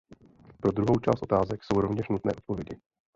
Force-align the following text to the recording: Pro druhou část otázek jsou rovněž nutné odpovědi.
Pro 0.61 0.71
druhou 0.71 0.99
část 0.99 1.21
otázek 1.23 1.61
jsou 1.63 1.81
rovněž 1.81 2.09
nutné 2.09 2.31
odpovědi. 2.33 2.77